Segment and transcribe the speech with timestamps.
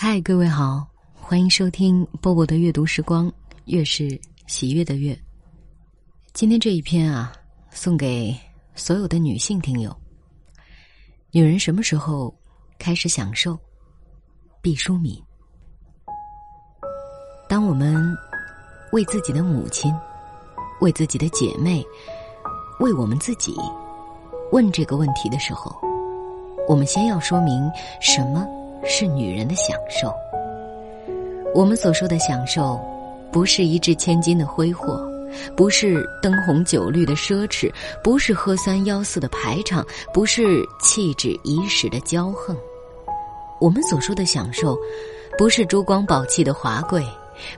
[0.00, 3.28] 嗨，各位好，欢迎收听波波的阅读时光，
[3.64, 4.08] 月是
[4.46, 5.18] 喜悦的月。
[6.32, 7.32] 今天这一篇啊，
[7.72, 8.32] 送给
[8.76, 9.92] 所有的女性听友。
[11.32, 12.32] 女人什么时候
[12.78, 13.58] 开始享受？
[14.62, 15.20] 毕淑敏。
[17.48, 18.16] 当我们
[18.92, 19.92] 为自己的母亲、
[20.80, 21.84] 为自己的姐妹、
[22.78, 23.52] 为我们自己
[24.52, 25.76] 问这个问题的时候，
[26.68, 27.68] 我们先要说明
[28.00, 28.46] 什么。
[28.84, 30.12] 是女人的享受。
[31.54, 32.78] 我们所说的享受，
[33.32, 35.00] 不是一掷千金的挥霍，
[35.56, 37.72] 不是灯红酒绿的奢侈，
[38.02, 42.56] 不是喝三吆四的排场，不是气质一时的骄横。
[43.60, 44.78] 我们所说的享受，
[45.36, 47.02] 不是珠光宝气的华贵，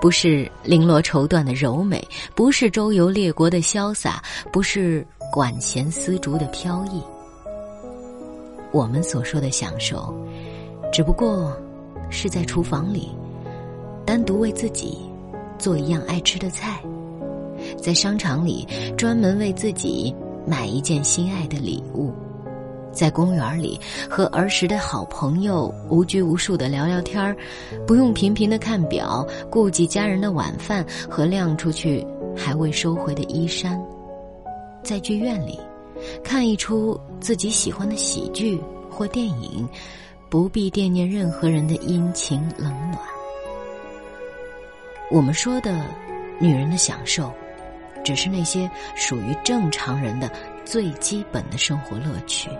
[0.00, 7.00] 不是绫罗绸缎的柔美，不是周游列国的潇洒，不是管弦丝竹的飘逸。
[8.72, 10.14] 我们所说的享受。
[10.92, 11.54] 只不过，
[12.08, 13.10] 是在厨房里，
[14.04, 14.98] 单独为自己
[15.58, 16.80] 做一样爱吃的菜；
[17.76, 18.66] 在商场里
[18.96, 20.14] 专门为自己
[20.46, 22.10] 买一件心爱的礼物；
[22.92, 27.36] 在公园里和儿时的好朋友无拘无束的聊聊天儿，
[27.86, 33.78] 不用频频的看表，顾及家人的晚饭和晾出去还未收回的衣衫；
[34.82, 35.60] 在剧院里
[36.24, 39.68] 看一出自己喜欢的喜剧或电影。
[40.28, 42.98] 不必惦念任何人的阴晴冷暖。
[45.10, 45.84] 我们说的
[46.40, 47.32] 女人的享受，
[48.04, 50.30] 只是那些属于正常人的
[50.64, 52.50] 最基本的生活乐趣。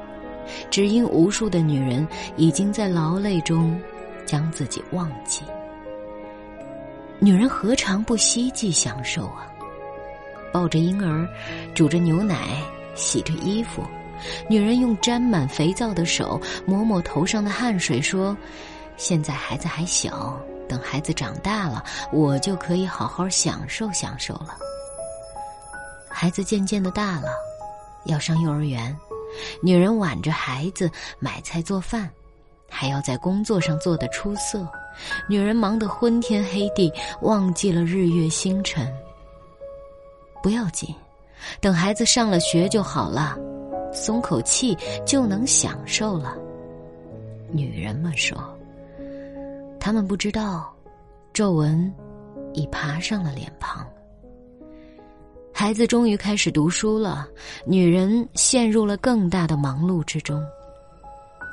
[0.70, 2.06] 只因无数的女人
[2.36, 3.80] 已经在劳累中
[4.24, 5.42] 将自己忘记。
[7.18, 9.50] 女人何尝不希冀享受啊？
[10.52, 11.28] 抱着婴儿，
[11.74, 12.62] 煮着牛奶，
[12.94, 13.82] 洗着衣服。
[14.48, 18.36] 女人用沾满肥皂的手抹抹头上的汗水，说
[18.96, 24.56] ：“现在孩子还小，等孩子长大了，我就可以好好享受享受了。”
[26.08, 27.28] 孩子渐渐的大了，
[28.06, 28.96] 要上幼儿园，
[29.62, 32.10] 女人挽着孩子买菜做饭，
[32.70, 34.66] 还要在工作上做得出色。
[35.28, 36.90] 女人忙得昏天黑地，
[37.20, 38.90] 忘记了日月星辰。
[40.42, 40.94] 不要紧，
[41.60, 43.36] 等孩子上了学就好了。
[43.92, 46.36] 松口气就能享受了。
[47.50, 48.36] 女人们说，
[49.78, 50.74] 他们不知道，
[51.32, 51.92] 皱纹
[52.52, 53.86] 已爬上了脸庞。
[55.52, 57.26] 孩子终于开始读书了，
[57.64, 60.44] 女人陷入了更大的忙碌之中。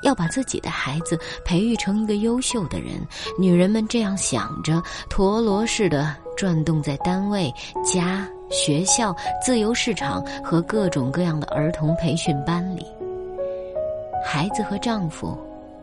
[0.03, 2.99] 要把自己的孩子培育成一个优秀的人，
[3.39, 7.49] 女人们这样想着，陀螺似的转动在单位、
[7.85, 8.27] 家。
[8.53, 12.85] 学校、自由市场和各种各样的儿童培训班里，
[14.23, 15.35] 孩子和丈夫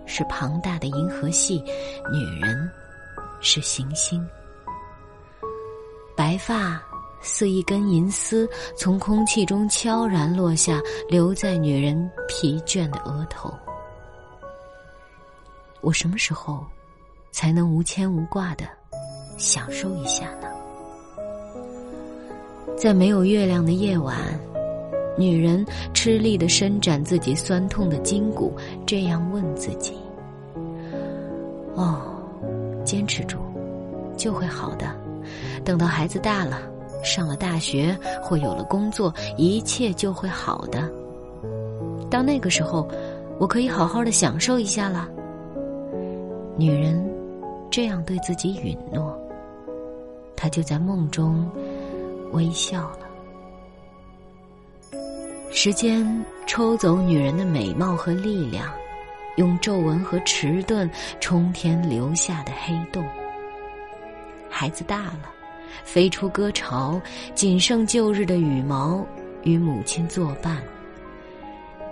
[0.06, 1.62] 是庞大的银河系，
[2.12, 2.70] 女人
[3.40, 4.24] 是行星。
[6.16, 6.80] 白发
[7.20, 13.52] 似一根银丝，从空气中悄然落下，留在女人疲倦的额头。
[15.80, 16.64] 我什么时候
[17.32, 18.64] 才能无牵无挂的
[19.36, 20.48] 享受一下呢？
[22.80, 24.16] 在没有月亮的夜晚，
[25.14, 29.92] 女人吃力的伸展自己酸痛的筋骨，这样问自己
[31.76, 32.00] ：“哦，
[32.82, 33.36] 坚持住，
[34.16, 34.86] 就会好的。
[35.62, 36.58] 等到孩子大了，
[37.04, 40.90] 上了大学或有了工作，一切就会好的。
[42.08, 42.88] 到那个时候，
[43.38, 45.06] 我可以好好的享受一下了。”
[46.56, 46.98] 女人
[47.70, 49.14] 这样对自己允诺，
[50.34, 51.46] 她就在梦中。
[52.32, 53.08] 微笑了。
[55.52, 58.72] 时间抽走女人的美貌和力量，
[59.36, 60.88] 用皱纹和迟钝
[61.20, 63.04] 冲天留下的黑洞。
[64.48, 65.30] 孩子大了，
[65.84, 67.00] 飞出歌巢，
[67.34, 69.04] 仅剩旧日的羽毛
[69.42, 70.62] 与母亲作伴。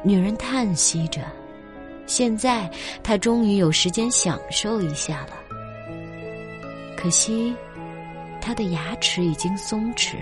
[0.05, 1.20] 女人叹息着，
[2.06, 2.70] 现在
[3.03, 5.32] 她终于有时间享受一下了。
[6.96, 7.55] 可惜。
[8.49, 10.17] 他的牙齿已经松弛，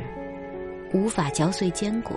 [0.93, 2.17] 无法嚼碎坚果；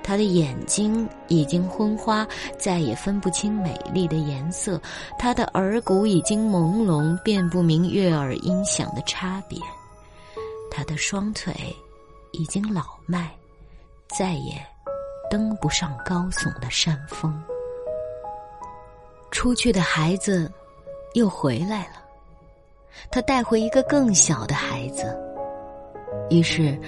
[0.00, 2.24] 他的眼睛已经昏花，
[2.56, 4.78] 再也分不清美丽的颜色；
[5.18, 9.58] 他的耳骨已经朦胧，辨不明悦耳音响的差别；
[10.70, 11.52] 他的双腿
[12.30, 13.28] 已经老迈，
[14.16, 14.64] 再也
[15.28, 17.42] 登不上高耸的山峰。
[19.32, 20.48] 出去的孩子
[21.14, 22.04] 又回来了。
[23.10, 25.20] 他带回一个更小的孩子，
[26.34, 26.78] 于是，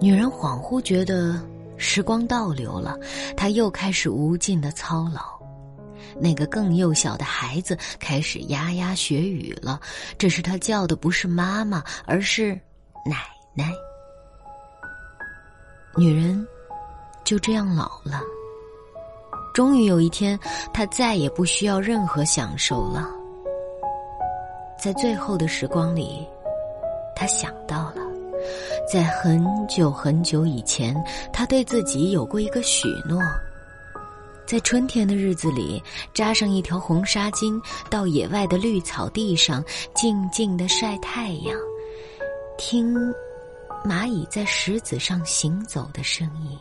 [0.00, 1.38] 女人恍惚觉得
[1.76, 2.98] 时光倒流了，
[3.36, 5.38] 她又开始无尽的操劳。
[6.20, 9.78] 那个更幼小的孩子开始牙牙学语了。
[10.16, 12.58] 这时他叫的不是妈妈，而是
[13.04, 13.72] 奶奶。
[15.96, 16.46] 女人
[17.24, 18.22] 就这样老了。
[19.52, 20.38] 终于有一天，
[20.72, 23.08] 她再也不需要任何享受了。
[24.80, 26.26] 在最后的时光里，
[27.14, 28.07] 她想到了，
[28.90, 30.96] 在很久很久以前，
[31.30, 33.20] 她对自己有过一个许诺：
[34.46, 35.82] 在春天的日子里，
[36.14, 39.62] 扎上一条红纱巾，到野外的绿草地上，
[39.94, 41.54] 静静的晒太阳，
[42.56, 42.94] 听
[43.84, 46.58] 蚂蚁在石子上行走的声音。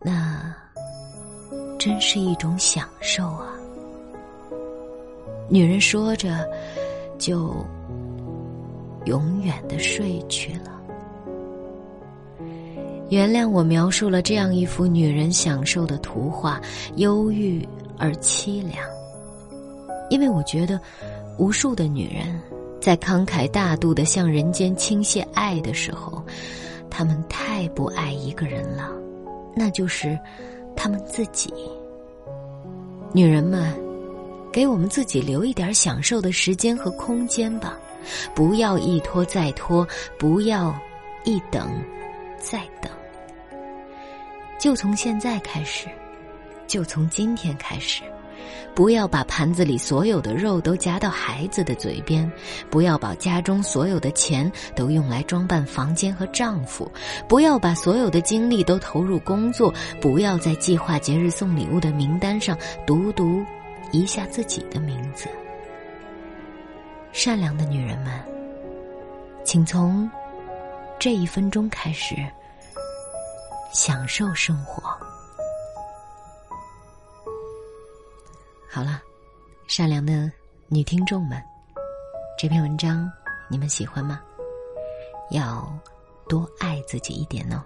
[0.00, 0.52] 那
[1.78, 3.54] 真是一种享受啊！
[5.48, 6.46] 女人说着，
[7.16, 7.64] 就
[9.04, 10.72] 永远的睡去了。
[13.10, 16.60] 原谅我描述了这样一幅女人享受的图画，
[16.96, 17.66] 忧郁
[17.98, 18.78] 而凄凉。
[20.10, 20.80] 因为我觉得，
[21.38, 22.40] 无数的女人
[22.80, 26.22] 在慷慨大度的向人间倾泻爱的时候，
[26.90, 28.90] 她们太不爱一个人了。
[29.54, 30.18] 那就是
[30.74, 31.52] 他们自己。
[33.12, 33.72] 女人们，
[34.50, 37.78] 给我们自己留一点享受的时间和空间吧，
[38.34, 39.86] 不要一拖再拖，
[40.18, 40.78] 不要
[41.24, 41.70] 一等
[42.38, 42.90] 再等。
[44.58, 45.88] 就从现在开始，
[46.66, 48.02] 就从今天开始。
[48.74, 52.30] 不要把盘子里所有的肉都夹到孩子的嘴边，
[52.68, 56.90] 不要把家中所有的钱都用来装扮房间和丈夫，
[57.28, 63.44] 不要把所有的精力都投入工作，不要在计划节日送礼物的名单上读读
[63.92, 65.28] 一下自己的名字。
[67.14, 68.12] 善良的女人们，
[69.44, 70.10] 请从
[70.98, 72.16] 这一分钟开始
[73.72, 74.82] 享受生活。
[78.68, 79.00] 好了，
[79.68, 80.28] 善良的
[80.66, 81.40] 女听众们，
[82.36, 83.08] 这篇文章
[83.48, 84.20] 你们喜欢吗？
[85.30, 85.72] 要
[86.28, 87.62] 多爱自己一点哦。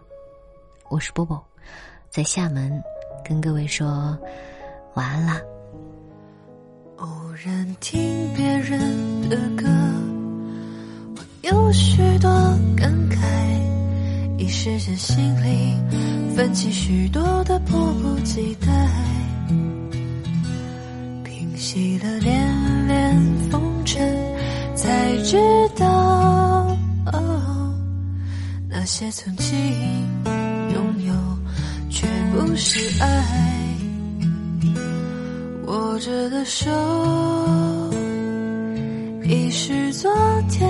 [0.90, 1.42] 我是波波，
[2.10, 2.84] 在厦门
[3.24, 4.14] 跟各位说
[4.92, 5.40] 晚安啦。
[6.98, 7.06] 偶
[7.44, 8.80] 然听别人
[9.28, 9.68] 的歌，
[11.14, 12.28] 我有许多
[12.76, 13.18] 感慨，
[14.36, 15.76] 一时间心里
[16.34, 18.66] 泛起许多的迫不及待。
[21.22, 23.16] 平息了连连
[23.48, 24.04] 风尘，
[24.74, 25.36] 才知
[25.76, 26.76] 道，
[28.68, 29.56] 那些曾经
[30.74, 31.14] 拥有，
[31.88, 33.57] 却不是爱。
[35.68, 36.70] 握着的手，
[39.22, 40.10] 已是昨
[40.48, 40.66] 天。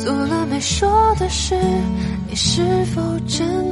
[0.00, 1.56] 做了没说的事，
[2.28, 3.65] 你是否真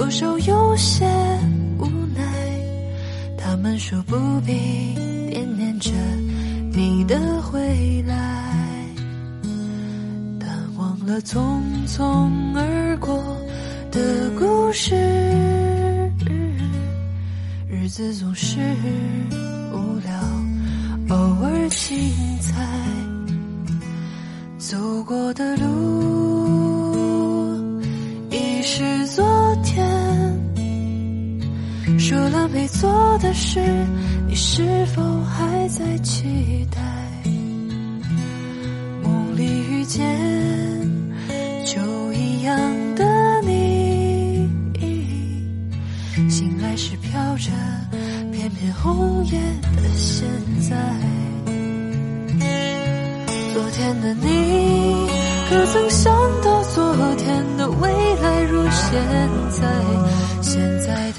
[0.00, 1.04] 多少有些
[1.78, 1.84] 无
[2.16, 2.24] 奈。
[3.36, 4.16] 他们说不
[4.46, 4.94] 必
[5.28, 5.90] 惦念着
[6.72, 8.86] 你的回来，
[10.40, 10.48] 但
[10.78, 13.22] 忘了匆匆而过
[13.92, 14.96] 的故事，
[17.68, 18.58] 日子总是
[19.70, 21.14] 无聊。
[21.14, 22.66] 偶尔精彩，
[24.56, 25.89] 走过的路
[32.70, 33.60] 做的事，
[34.26, 36.80] 你是否还在期待？
[39.02, 40.06] 梦里遇见
[41.66, 42.58] 就一样
[42.94, 43.04] 的
[43.42, 44.48] 你，
[46.28, 47.50] 醒来时飘着。
[48.32, 49.38] 片片红叶
[49.76, 50.26] 的现
[50.62, 50.76] 在，
[53.52, 55.08] 昨天的你，
[55.50, 56.10] 可曾想
[56.42, 57.90] 到昨天的未
[58.22, 58.98] 来如现
[59.50, 59.68] 在？
[60.40, 61.18] 现在的，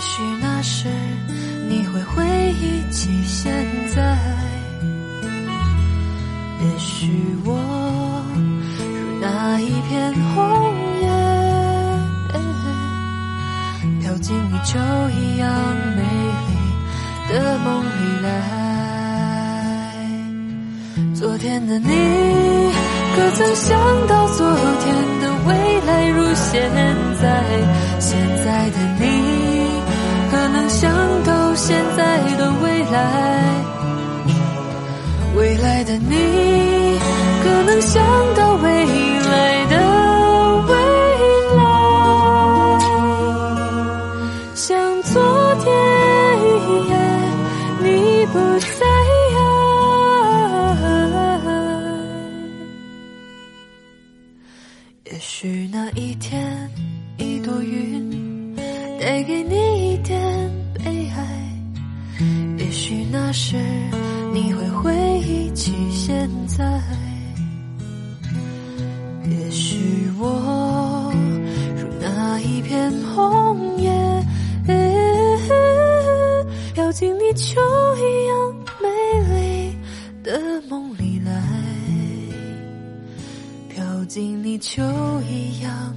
[0.00, 0.88] 也许那时，
[1.68, 3.52] 你会回忆起现
[3.94, 4.16] 在。
[6.58, 7.52] 也许我
[8.34, 8.40] 如。
[9.20, 11.06] 那一片红叶，
[14.00, 14.80] 飘进你就
[15.10, 15.46] 一样
[15.94, 16.00] 美
[16.48, 16.50] 丽
[17.28, 18.26] 的梦里来。
[21.14, 21.90] 昨天的你，
[23.14, 25.50] 可曾想到昨天的未
[25.82, 26.72] 来如现
[27.20, 27.44] 在？
[27.98, 29.04] 现在的你，
[31.70, 32.98] 现在的未来？
[35.36, 36.98] 未来的你，
[37.44, 38.02] 可能想
[38.34, 38.68] 到未
[39.20, 39.76] 来的
[40.66, 40.74] 未
[41.54, 41.62] 来，
[44.56, 45.22] 像昨
[45.60, 45.72] 天
[46.42, 46.98] 一样，
[47.84, 48.84] 你不在
[49.38, 49.38] 啊。
[55.04, 56.68] 也许那一天，
[57.16, 58.56] 一朵云
[59.00, 59.54] 带给你
[63.30, 63.56] 那时。
[64.32, 66.82] 你会回忆起现在，
[69.24, 71.12] 也许我
[71.76, 73.92] 如那一片红叶，
[76.74, 77.60] 飘进你秋
[77.98, 78.88] 一样美
[79.32, 79.76] 丽
[80.24, 81.40] 的梦里来，
[83.68, 84.82] 飘进你秋
[85.28, 85.94] 一样。